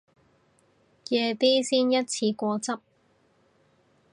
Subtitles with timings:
[1.09, 2.79] 夜啲先一次過執